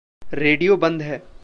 Radio 0.33 0.77
बंद 0.77 1.01
है। 1.01 1.21